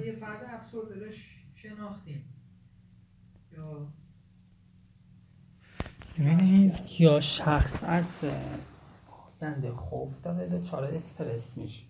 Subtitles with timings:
[0.00, 1.12] حالا یه فرد افسرده رو
[1.54, 2.24] شناختیم.
[3.52, 3.92] یا
[6.18, 8.18] ببینید یا شخص از
[9.42, 11.84] آینده خوف داره دچار استرس میشه.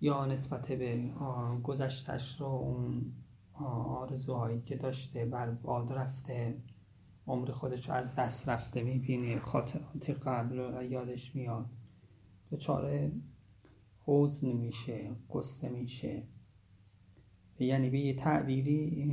[0.00, 1.12] یا نسبت به
[1.62, 3.12] گذشتش رو اون
[3.54, 6.62] آرزوهایی که داشته بر باد رفته
[7.26, 11.66] عمر خودش از دست رفته می‌بینه خاطرات قبل رو یادش میاد.
[12.50, 13.10] دچار
[14.06, 16.22] حوز نمیشه قصه میشه.
[17.64, 19.04] یعنی به یه تعبیری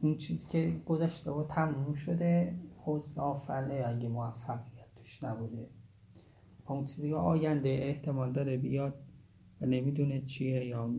[0.00, 5.68] اون چیزی که گذشته و تموم شده حزن آفره اگه موفقیت توش نبوده.
[6.66, 8.94] اون چیزی آینده احتمال داره بیاد
[9.60, 10.90] و نمی‌دونه چیه یا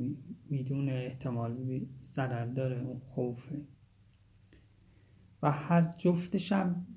[0.50, 3.62] می‌دونه احتمال ضرر داره اون خوفه
[5.42, 6.88] و هر جفتش هم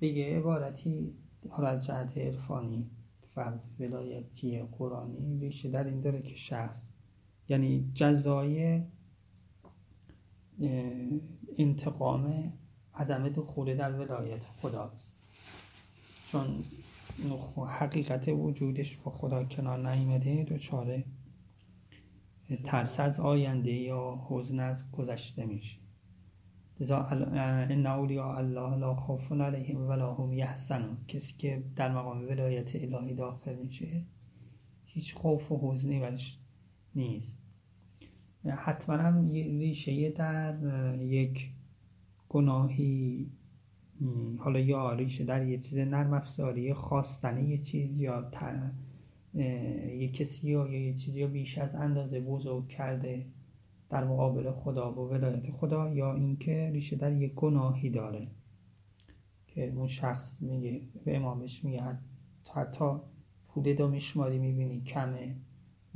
[0.00, 1.14] به یه عبارتی
[1.48, 2.90] حالا جهت عرفانی
[3.36, 6.90] و ولایتی قرآنی ریشه در این داره که شخص
[7.48, 8.82] یعنی جزای
[11.58, 12.52] انتقام
[12.94, 15.16] عدم دخول در ولایت خداست.
[16.26, 16.64] چون
[17.68, 21.04] حقیقت وجودش با خدا کنار نیمده دوچاره
[22.64, 25.78] ترس از آینده یا حزن از گذشته میشه.
[26.80, 30.96] لذا ان اولیاء الله لا خوف علیهم ولا هم یحزنون.
[31.08, 34.04] کسی که در مقام ولایت الهی داخل میشه
[34.84, 36.38] هیچ خوف و حزنی برش
[36.96, 37.42] نیست.
[38.44, 40.56] حتما هم ریشه در
[41.00, 41.50] یک
[42.28, 43.30] گناهی
[44.38, 48.30] حالا یا ریشه در یه چیز نرم افزاری خواستن یه چیز یا
[49.98, 53.26] یه کسی یا یه چیزی یا بیش از اندازه بزرگ کرده
[53.90, 58.28] در مقابل خدا و ولایت خدا یا اینکه ریشه در یک گناهی داره.
[59.46, 61.82] که اون شخص میگه به امامش میگه
[62.54, 62.84] حتی
[63.48, 65.36] پوده دو میشماری می‌بینی کمه.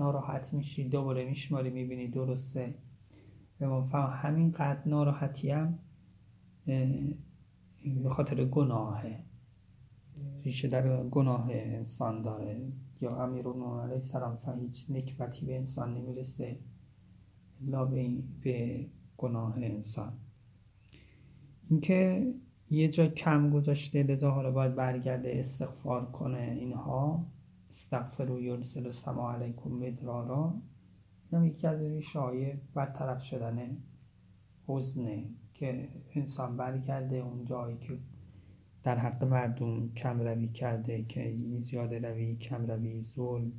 [0.01, 2.75] ناراحت میشی دوباره میشماری می‌بینی درسته.
[3.59, 5.79] به امام همین قد ناراحتی هم
[8.03, 9.25] به خاطر گناهه
[10.43, 12.73] ریشه در گناه انسان داره.
[13.01, 16.59] یا امیر علیه السلام هیچ نکبتی به انسان نمی‌رسه
[17.67, 17.85] الا
[18.43, 18.87] به
[19.17, 20.13] گناه انسان.
[21.71, 22.33] اینکه
[22.71, 27.27] یه جا کم گذاشته لذا حالا باید برگرده استغفار کنه اینها
[27.71, 30.55] استغفر و یرسل سما علیکم مدرارا.
[31.31, 33.77] اینم یکی از ریشه های برطرف شدن
[34.67, 37.99] حزنه که انسان برگرده اون جایی که
[38.83, 43.53] در حق مردم کم روی کرده که زیاده روی کم روی ظلم.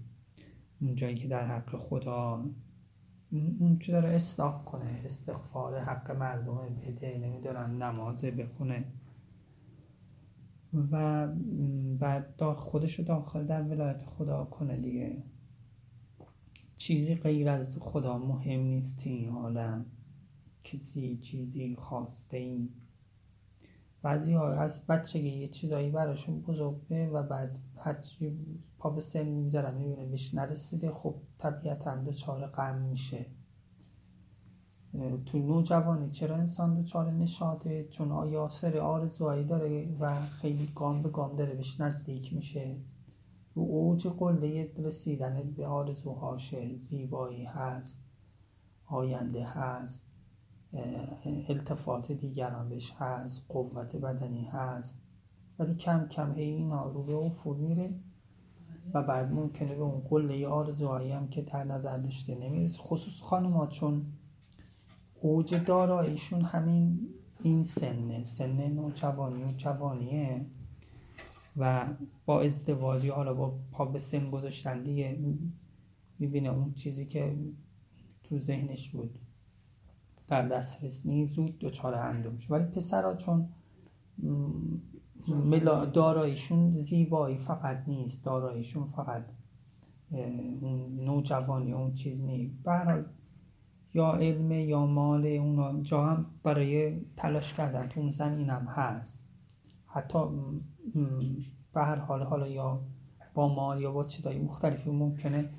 [0.81, 2.45] اون جایی که در حق خدا
[3.59, 8.85] اون چی داره اصلاح کنه استغفار حق مردم بده نمی‌دونم نمازه بخونه.
[10.91, 11.27] و
[11.99, 15.23] بعد خودش رو داخل در ولایت خدا کنه دیگه.
[16.77, 19.85] چیزی غیر از خدا مهم نیست این عالم.
[20.63, 22.69] کسی چیزی خواسته ای.
[24.01, 28.37] بعضی ها از بچگی یه چیزایی براشون بزرگه و بعد هرچی
[28.77, 33.25] پا به سن می‌ذارم می‌بینه بهش نرسیده خب طبیعتا چاره غم میشه.
[35.25, 41.09] تو نوجوانی چرا انسان چاره نشاده چون آیا سر آرزوهایی داره و خیلی گام به
[41.09, 42.77] گام داره بهش نزدیک میشه؟
[43.53, 47.99] رو اوج قله رسیدن به آرزوهاشه زیبایی هست
[48.85, 50.07] آینده هست
[51.49, 55.01] التفات دیگران بهش هست قوت بدنی هست.
[55.59, 57.93] ولی کم کم هی اینا رو به افول میره
[58.93, 62.81] و بعد ممکنه به اون قله آرزوهایی هم که در نظر داشته نمی‌رسه.
[62.81, 64.05] خصوص خانوما چون
[65.21, 66.99] اوج داراییشون همین
[67.39, 68.23] این سنه.
[68.23, 70.45] سن نوجوانی و جوانیه.
[71.57, 71.89] و
[72.25, 75.19] با ازدواجی حالا با پا به سن گذاشتن دیگه
[76.19, 77.37] می‌بینه اون چیزی که
[78.23, 79.19] تو ذهنش بود.
[80.27, 82.53] در دسترس نیست زود دچار اندوه میشه.
[82.53, 83.49] ولی پسرها چون
[85.93, 88.25] داراییشون زیبایی فقط نیست.
[88.25, 89.25] داراییشون فقط
[90.99, 92.63] نوجوانی اون چیز نیست.
[92.63, 93.03] برای
[93.93, 99.25] یا علم یا مال اونا جا هم برای تلاش کردن تو اون هم هست.
[99.87, 100.19] حتی
[101.73, 102.81] به هر حال حالا یا
[103.33, 105.49] با مال یا با چیزایی مختلفی ممکنه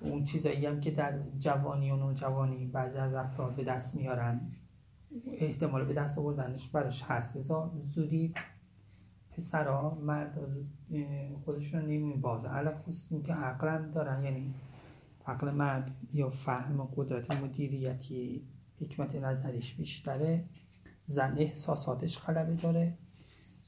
[0.00, 4.40] اون چیزایی هم که در جوانی و نوجوانی بعضی از افراد به دست میارن
[5.26, 7.36] احتمال به دست آوردنش براش هست.
[7.36, 8.34] ازا زودی
[9.30, 10.38] پسرها مرد
[11.44, 14.54] خودشون نمی بازه خصوص که عقل دارن یعنی
[15.28, 18.48] عقل مرد یا فهم قدرت مدیریتی
[18.80, 20.44] حکمت نظریش بیشتره
[21.06, 22.98] زن احساساتش غلبه داره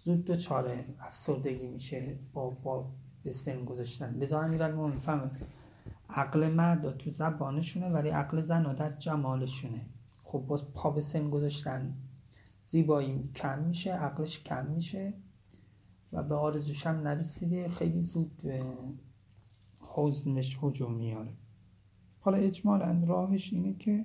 [0.04, 2.92] زود دچار افسردگی میشه با, با
[3.24, 4.14] به سن گذاشتن.
[4.14, 5.30] لذا امیرالمومنین فهم
[6.08, 9.86] عقل مرد تو زبانشونه ولی عقل زن در جمالشونه.
[10.24, 11.94] خب باز پا به سن گذاشتن
[12.64, 15.14] زیبایی کم میشه عقلش کم میشه
[16.12, 17.68] و به آرزوش هم نرسیده.
[17.68, 18.42] خیلی زود
[19.80, 21.32] حزنش حجوم میاره.
[22.20, 24.04] حالا اجمالا راهش اینه که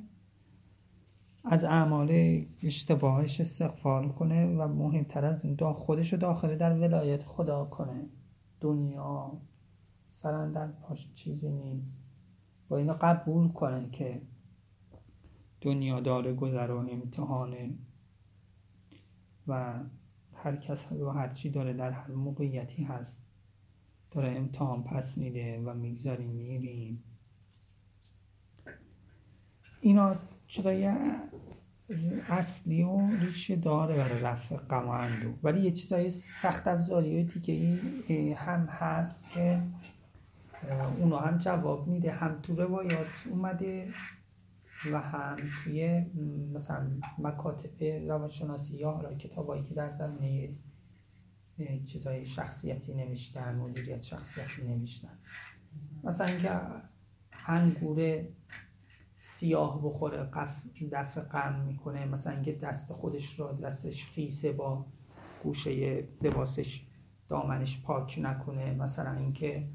[1.44, 7.66] از اعمال اشتباهش استغفار کنه و مهمتر از این خودش رو داخل در ولایت خدا
[7.66, 8.10] کنه.
[8.60, 9.32] دنیا
[10.10, 12.04] سرن در پاش چیزی نیست.
[12.70, 14.22] با اینو قبول کنه که
[15.62, 17.70] دنیا داره گذر و امتحانه
[19.48, 19.80] و
[20.34, 23.22] هر کس و هر چی داره در هر موقعیتی هست.
[24.12, 27.04] داره امتحان پس میده و می‌گذاریم میریم.
[29.86, 30.16] اینا
[30.48, 30.94] چرای
[32.30, 35.08] اصلی و ریشه داره برای رفع غم و
[35.44, 37.54] ولی یه چیزای سخت افزاری دیگه
[38.08, 39.62] ای هم هست که
[41.00, 43.88] اونو هم جواب میده هم تو روایات اومده
[44.92, 46.06] و هم توی
[46.54, 46.88] مثلا
[47.18, 50.50] مکاتب روانشناسی یا حالا کتابایی که در زمینه
[51.86, 55.18] چیزای شخصیتی نوشتن مدیریت شخصیتی نوشتن.
[56.04, 56.52] مثلا اینکه
[57.48, 58.26] انگور
[59.18, 62.06] سیاه بخوره قف دفع غم می‌کنه.
[62.06, 64.86] مثلا اینکه دست خودش را دستش خیسه با
[65.44, 66.86] گوشه لباسش
[67.28, 68.74] دامنش پاک نکنه.
[68.74, 69.68] مثلا اینکه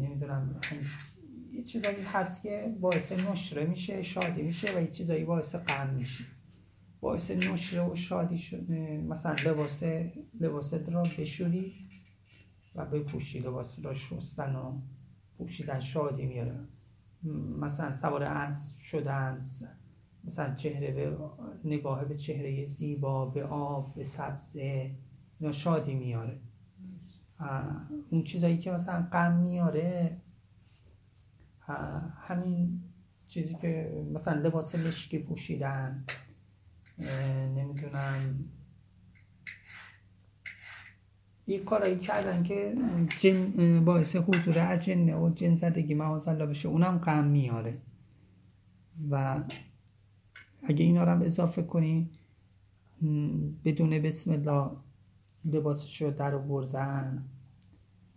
[0.00, 0.60] نمی‌دونم
[1.52, 6.24] یه چیزایی هست که باعث نشره میشه شادی میشه و یه چیزایی باعث غم میشه.
[7.00, 9.82] باعث نشره و شادی شد مثلا لباس
[10.40, 11.74] لباست را بشوری
[12.74, 14.80] و بپوشی لباس را شستن و
[15.38, 16.68] پوشیدن شادی میاره.
[17.60, 19.38] مثلا سوار اسب شدن
[20.24, 21.16] مثلا چهره به
[21.64, 24.94] نگاه به چهره زیبا به آب به سبزه
[25.38, 26.40] اینا شادی میاره.
[28.10, 30.20] اون چیزایی که مثلا غم میاره
[32.20, 32.80] همین
[33.26, 36.04] چیزی که مثلا لباس مشکی پوشیدن
[37.54, 38.44] نمی‌دونم
[41.46, 42.74] یه کارایی کردن که
[43.18, 47.78] جن باعث حضور اجنه و جن زدگی معاذ بشه اونم غم میاره.
[49.10, 49.44] و
[50.62, 52.10] اگه اینا رو هم اضافه کنی
[53.64, 54.70] بدون بسم الله
[55.44, 57.24] لباسش رو در آوردن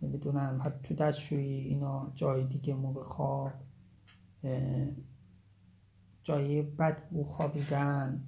[0.02, 3.52] نمی‌دونم حتی تو دستشویی اینا جای دیگه موقع خواب
[6.22, 6.62] جای
[7.10, 8.22] بو خوابیدن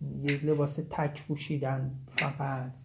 [0.00, 2.78] یه لباس تک پوشیدن فقط.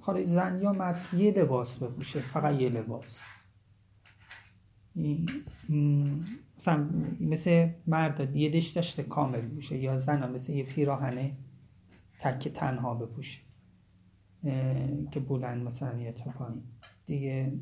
[0.00, 3.20] خارج زن یا مرد یه لباس بپوشه فقط یه لباس.
[6.56, 6.90] مثلا
[7.20, 11.36] مثل مرد یه دش داشته کامل بوشه یا زن مثل یه پیراهنه
[12.18, 13.40] تک تنها بپوشه
[15.10, 16.54] که بلند مثلا یه تا
[17.06, 17.52] دیگه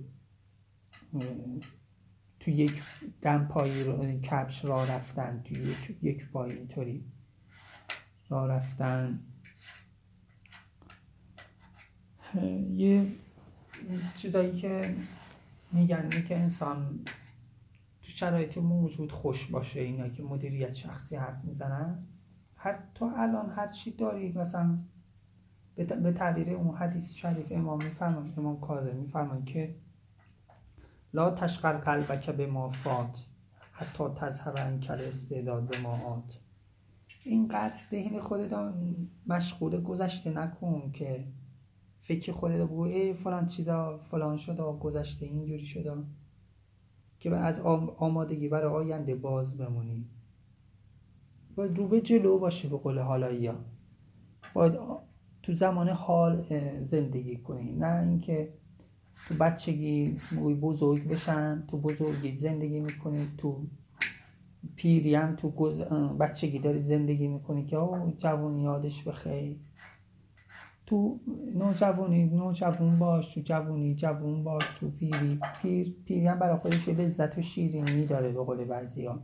[2.41, 2.83] تو یک
[3.23, 7.05] دم پایی رو کپش را رفتن تو یک, یک پای اینطوری
[8.29, 9.21] را رفتن.
[12.77, 13.07] یه
[14.15, 14.95] چیزایی که
[15.73, 17.01] میگن که انسان
[18.03, 22.07] تو شرایط موجود خوش باشه اینا که مدیریت شخصی حرف می‌زنن
[22.57, 24.79] هر تو الان هر چی داری مثلا
[25.77, 29.75] به تعبیر اون حدیث شریف امام میفرمان امام کاظم میفرمان که
[31.15, 33.27] لا تشغل قلبک به ما فات
[33.73, 36.39] حتی تذهب کل استعداد به ماهات
[37.25, 38.75] اینقدر ذهن خودت
[39.27, 41.25] مشغول گذشته نکن که
[42.07, 45.93] فکر خودت بگو فلان چیزا فلان شده گذشته اینجوری شده.
[47.19, 47.61] که از
[47.99, 50.05] آمادگی برای آینده باز بمونی.
[51.57, 53.55] باید رو به جلو باشه به قول حالایی ها.
[54.55, 54.73] باید
[55.43, 56.43] تو زمان حال
[56.81, 57.73] زندگی کنی.
[57.73, 58.53] نه اینکه
[59.29, 60.21] تو بچگی
[60.61, 63.67] بزرگ بشن تو بزرگی زندگی می‌کنی تو
[64.77, 65.51] پیری هم تو
[66.21, 69.57] بچگی داری زندگی می‌کنی که او جوانی یادش بخیر.
[70.87, 71.21] تو
[71.55, 77.39] نوجوانی نوجوان باش تو جوانی جوون باش تو پیری پیر پیری هم برای خودش لذت
[77.39, 79.23] و شیرینی داره به قول بعضی ها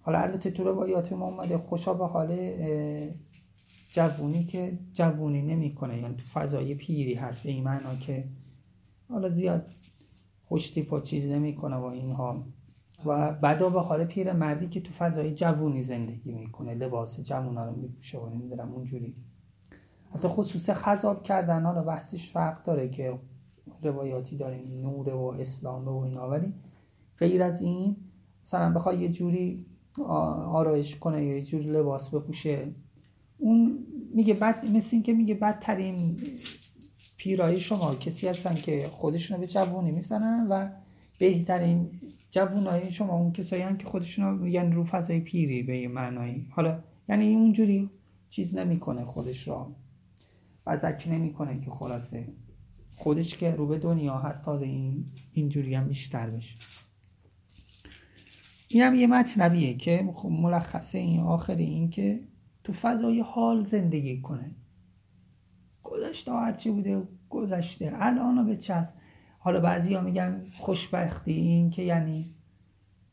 [0.00, 2.52] حالا البته تو روایات ما اومده خوشا به حال
[3.88, 5.98] جوونی که جوونی نمی‌کنه.
[5.98, 8.24] یعنی تو فضای پیری هست به این معنا که
[9.08, 9.70] حالا زیاد
[10.44, 12.46] خوشتی پا چیز نمی‌کنه و اینها.
[13.06, 17.76] و بعدا به حال پیر مردی که تو فضای جوونی زندگی می‌کنه لباس جوونا رو
[17.76, 19.16] میپوشه و نمی‌دونم اونجوری.
[20.14, 23.18] حتی خصوص خذاب کردن حالا بحثش فرق داره که
[23.82, 26.30] روایاتی داریم نور و اسلام و اینا.
[26.30, 26.54] ولی
[27.18, 27.96] غیر از این
[28.44, 29.66] مثلا بخواد یه جوری
[29.98, 32.68] آرایش کنه یا یه جوری لباس بپوشه
[33.38, 36.16] اون میگه بد مثل این که میگه بدترین
[37.16, 40.68] پیرای شما کسی هستن که خودشون به جوونی می‌زنن و
[41.18, 41.90] بهترین
[42.30, 46.46] جوونای شما اون کسایی هم که خودشون یعنی رو فضای پیری به یه معنایی.
[46.50, 46.78] حالا
[47.08, 47.90] یعنی اونجوری
[48.30, 49.72] چیز نمی‌کنه خودش را.
[50.66, 52.32] بزک نمی‌کنه که خلاصه.
[52.96, 56.56] خودش که رو به دنیا هست تازه این اینجوری هم بیشتر بشه.
[58.68, 62.20] این هم یه مطلبیه که ملخصه این آخر این که
[62.64, 64.54] تو فضای حال زندگی کنه.
[65.82, 67.92] گذشته هرچی بوده گذشته.
[67.94, 68.94] الان به چست
[69.38, 72.34] حالا بعضی ها میگن خوشبختی این که یعنی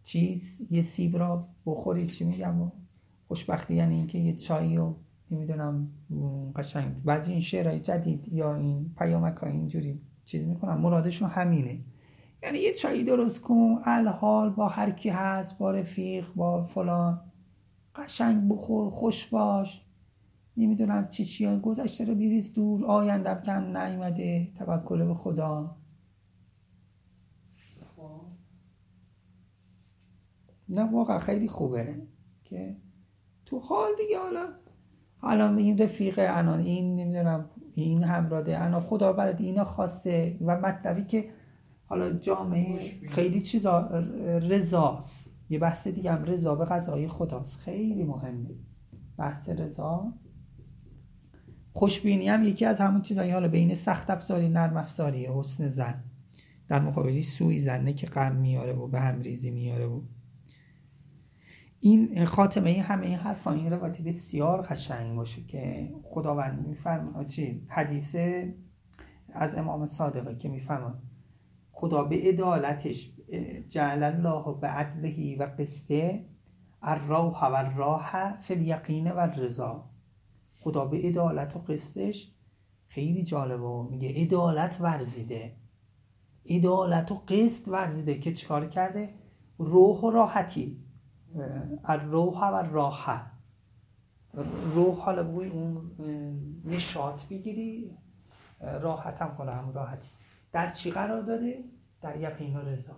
[0.04, 2.72] چیز یه سیب را بخوری چی میگم؟
[3.28, 5.00] خوشبختی یعنی اینکه یه چایی رو
[5.32, 5.90] نمی‌دونم
[6.56, 7.04] قشنگ.
[7.04, 11.84] بعضی این شعرهای جدید یا این پیامک ها اینجوری چیز می‌کنم مرادشون همینه.
[12.44, 17.22] یعنی یه چایی درست کن الحال با هر کی هست با رفیق با فلان.
[17.96, 19.86] قشنگ بخور خوش باش.
[20.58, 22.86] نمی‌دونم چی چی گذشته رو بیریز دور.
[22.86, 24.52] آیندم کم نیومده.
[24.58, 25.76] توکل به خدا.
[30.70, 32.02] نه واقعا خیلی خوبه
[32.44, 32.78] که
[33.46, 34.48] تو حال دیگه حالا
[35.22, 41.04] حالا این رفیق انان این نمی‌دونم این همراده انا خدا برد اینا خواسته و مطلبی
[41.04, 41.30] که
[41.86, 43.90] حالا جامعه خیلی چیزا
[44.50, 45.30] رضاست.
[45.50, 47.60] یه بحث دیگه هم رضا به قضای خداست.
[47.60, 48.50] خیلی مهمه.
[49.18, 50.14] بحث رضا.
[51.74, 56.04] خوشبینی هم یکی از همون چیزایی حالا بین سخت افزاری نرم افزاری حسن زن.
[56.68, 60.02] در مقابلی سوی زنه که غم میاره و به هم ریزی میاره و
[61.80, 68.16] این خاتمه همه این حرفان این روایتی بسیار قشنگ باشه که خداوند میفرما چی حدیث
[69.34, 70.96] از امام صادقه که میفرما
[71.72, 73.12] خدا به عدالتش
[73.70, 76.26] جعل الله به عدلهی و قسطه
[76.82, 78.74] الروح و الراحه فی
[79.06, 79.90] و الرضا.
[80.60, 82.32] خدا به عدالت و قسطش
[82.88, 83.90] خیلی جالبه.
[83.90, 85.56] میگه عدالت ورزیده.
[86.50, 88.20] عدالت و قسط ورزیده.
[88.20, 89.14] که چکار کرده؟
[89.58, 90.84] روح و راحتی.
[91.86, 93.22] الروح و راحه
[94.74, 95.92] روح حالا بگوی اون
[96.66, 97.98] نشاط بگیری
[98.62, 100.10] راحت هم کنه هم راحتی.
[100.52, 101.64] در چی قرار داده؟
[102.02, 102.96] در یقین و رضا.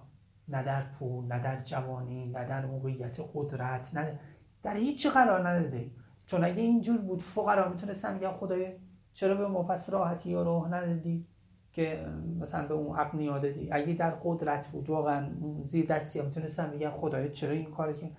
[0.47, 4.19] نه در پول نه در جوانی نه در موقعیت قدرت نه
[4.63, 5.91] در هیچ قرار نداده.
[6.25, 8.73] چون اگه اینجور بود فقرا می‌تونستن میگن خدای
[9.13, 11.27] چرا به ما پس راحتی یا روح ندادی؟
[11.71, 12.05] که
[12.39, 15.29] مثلا به اون اقنیا دادی اگه در قدرت بود واقعا
[15.63, 18.11] زیر دستی هم می‌تونستن میگن خدای چرا این کاری که؟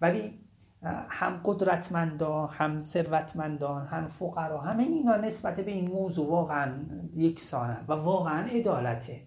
[0.00, 0.40] ولی
[1.08, 6.72] هم قدرتمندان هم ثروتمندان هم فقرا همه اینا نسبت به این موضوع واقعا
[7.14, 9.22] یکسانن و واقعا عدالته.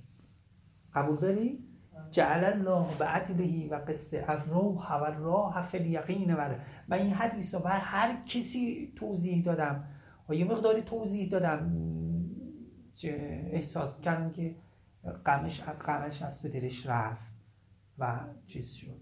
[0.94, 1.66] قبول داری؟
[2.12, 6.36] جعل الله به عدلهی و قسط الروح و راه فی الیقین.
[6.90, 9.84] و این حدیث رو بر هر کسی توضیح دادم.
[10.30, 11.72] و یه مقداری توضیح دادم.
[13.06, 14.56] احساس کردم که
[15.26, 17.34] قمش قمش از تو دلش رفت
[18.00, 19.00] و چیز شد.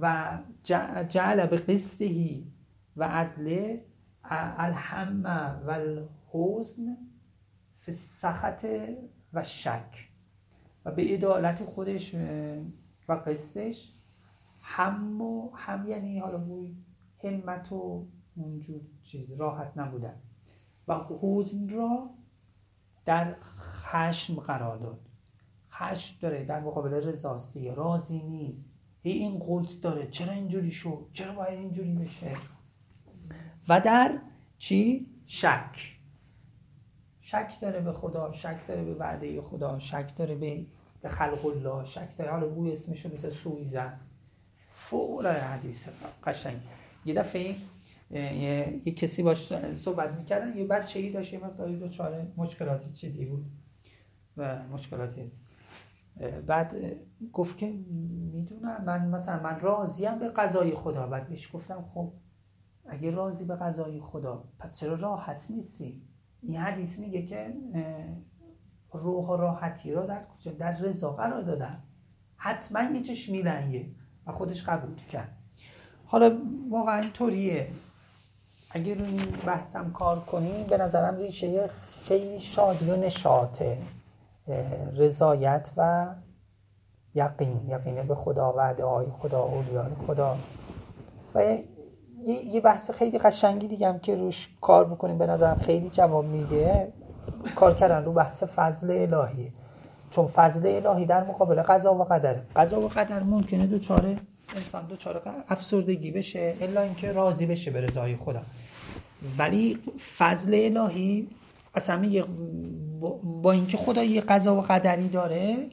[0.00, 0.38] و
[1.08, 2.52] جعل به قسطهی
[2.96, 3.84] و عدله
[4.24, 5.24] الهم
[5.66, 6.96] و الحزن
[7.78, 8.66] فی سخط
[9.32, 10.08] و شک.
[10.84, 12.14] و به عدالت خودش
[13.08, 13.92] و قسطش
[14.60, 16.76] هم و هم یعنی حالا بوی
[17.24, 20.14] همت و اونجور چیز راحت نبودن.
[20.88, 22.10] و حزن را
[23.04, 25.00] در خشم قرار داد.
[25.70, 28.66] خشم داره در مقابل رضاستی راضی نیست.
[29.02, 30.06] هی این قلت داره.
[30.06, 32.36] چرا اینجوری شد؟ چرا باید اینجوری بشه؟
[33.68, 34.18] و در
[34.58, 35.98] چی؟ شک.
[37.20, 40.66] شک داره به خدا شک داره به وعده خدا شک داره به
[41.02, 42.30] به خلق الله شک داره.
[42.30, 44.00] حالا بوی اسمشو مثل سویزن
[44.74, 45.88] فوق حدیث
[46.24, 46.60] قشنگ.
[47.04, 47.54] یه دفعه
[48.12, 50.56] یه کسی باش صحبت می‌کردن.
[50.56, 53.46] یه بچه ای داشت یه مقداری دو چاره مشکلاتی چیزی بود
[54.36, 55.32] و مشکلاتی.
[56.46, 56.76] بعد
[57.32, 57.72] گفت که
[58.32, 61.06] می‌دونم من مثلا من راضیم به قضای خدا.
[61.06, 62.12] بعد بهش گفتم خب
[62.86, 66.02] اگه راضی به قضای خدا پس چرا راحت نیستی؟
[66.42, 67.54] این حدیث میگه که
[68.92, 71.82] روح و راحتی را در کجا در رضا قرار دادن.
[72.36, 73.86] حتما یه چش میلنگه
[74.26, 75.36] و خودش قبول کرد.
[76.04, 76.38] حالا
[76.70, 77.68] واقعا اینطوریه.
[78.74, 81.66] اگه روی بحثم کار کنی به نظرم ریشه
[82.04, 83.78] خیلی شادی و نشاطه
[84.96, 86.06] رضایت و
[87.14, 87.60] یقین.
[87.68, 90.36] یقین به خدا وعده های خدا اولیای خدا.
[91.34, 91.56] و
[92.44, 96.92] یه بحث خیلی قشنگی دیگه هم که روش کار می‌کنیم به نظرم خیلی جواب میده.
[97.56, 99.52] کار کردن رو بحث فضل الهی.
[100.10, 102.34] چون فضل الهی در مقابل قضا و قدر.
[102.56, 104.18] قضا و قدر ممکنه دو چاره
[104.56, 108.42] انسان دو چاره افسردگی بشه الا اینکه راضی بشه به رضای خدا
[109.38, 109.78] ولی
[110.16, 111.28] فضل الهی
[111.74, 112.24] اصلا
[113.42, 115.70] با اینکه خدا یه قضا و قدری داره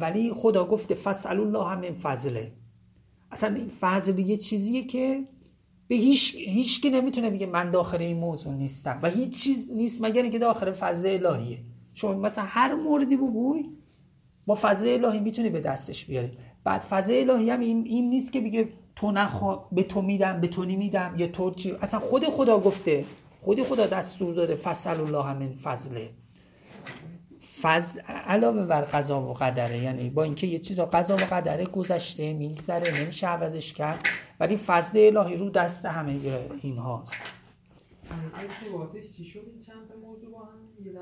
[0.00, 2.52] ولی خدا گفته فصل الله هم این فضله.
[3.30, 5.24] اصلا این فضل یه چیزیه که
[5.88, 8.98] به هیچ هیچ که نمی‌تونه بگه من داخل این موضوع نیستم.
[9.02, 11.58] و هیچ چیز نیست مگر اینکه داخل فضل الهیه.
[11.94, 13.64] شما مثلا هر موردی بگوی
[14.46, 16.32] با فضل الهی می‌تونی به دستش بیاری.
[16.64, 20.48] بعد فضل الهی هم این, این نیست که بگه تو نخوا به تو میدم به
[20.48, 21.76] تو نمیدم یا تو چی.
[21.82, 23.04] اصلا خود خدا گفته.
[23.42, 24.54] خود خدا دستور داده.
[24.54, 26.10] فصل الله همین فضله.
[27.62, 29.78] فضل علاوه بر قضا و قدره.
[29.78, 33.98] یعنی با اینکه یه چیزا قضا و قدره گذشته میگذره نمیشه عوضش کرد.
[34.40, 36.18] ولی فضل الهی رو دست همه
[36.62, 37.12] این هاست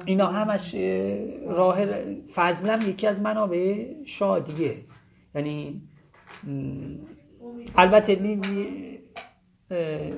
[0.07, 0.75] اینا همش
[1.47, 1.87] راه
[2.35, 4.77] فضلم یکی از منابع شادیه.
[5.35, 5.83] یعنی
[7.77, 8.39] البته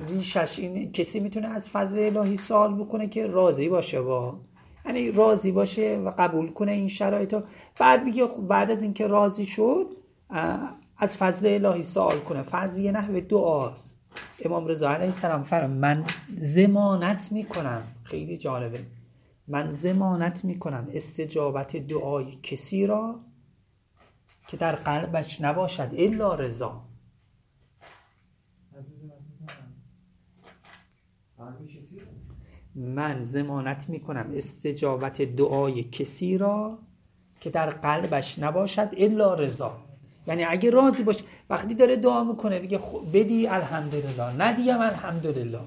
[0.07, 4.39] ریشش این کسی می‌تونه از فضل الهی سوال بکنه که راضی باشه با.
[4.85, 7.35] یعنی راضی باشه و قبول کنه این شرایط
[7.79, 9.97] بعد میگه خب بعد از اینکه راضی شد
[10.97, 12.43] از فضل الهی سوال کنه.
[12.43, 13.90] فضل یه نحوه دعاست.
[14.45, 16.05] امام رضا علیه السلام فرم من
[16.37, 17.83] زمانت می‌کنم.
[18.03, 18.85] خیلی جالبه.
[19.47, 23.19] من زمانت می‌کنم استجابت دعای کسی را
[24.47, 26.85] که در قلبش نباشد الا رضا.
[32.75, 36.79] من زمانت می‌کنم استجابت دعای کسی را
[37.39, 39.90] که در قلبش نباشد الا رضا.
[40.27, 42.79] یعنی اگه راضی باشه وقتی داره دعا می‌کنه بگه
[43.13, 45.59] بدی الحمدلله ندیم الحمدلله.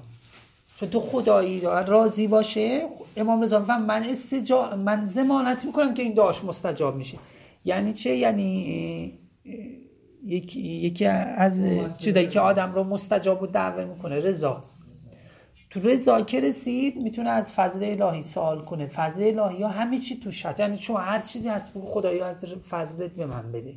[0.77, 2.81] چون تو خدایی راضی باشه
[3.17, 7.17] امام رضا من استجاب من زمانت می‌کنم که این دعاش مستجاب میشه.
[7.65, 9.19] یعنی چه؟ یعنی
[10.25, 11.59] یکی, یکی از
[11.99, 14.79] چیزایی که آدم رو مستجاب و دعوه می‌کنه رضاست
[15.69, 18.87] تو رضا که رسید می‌تونه از فضل الهی سوال کنه.
[18.87, 20.59] فضل الهی ها همه چی توش هست.
[20.59, 23.73] یعنی شما هر چیزی هست بگو خدایی از فضلت به من بده.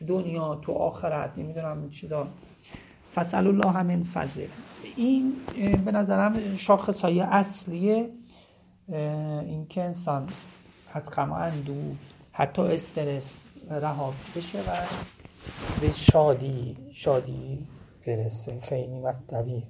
[0.00, 2.26] تو دنیا تو آخرت نمی‌دونم چی دار
[3.14, 4.46] فصل الله همین فضل
[4.96, 5.32] این
[5.84, 8.06] به نظرم شاخص های اصلی
[8.88, 10.26] این که انسان
[10.92, 11.82] از غم اندو
[12.32, 13.34] حتی استرس
[13.70, 14.72] رها بشه و
[15.80, 17.66] به شادی شادی
[18.06, 18.60] برسه.
[18.60, 19.62] خیلی مطلبیه.